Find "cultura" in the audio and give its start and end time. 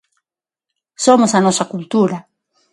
1.73-2.17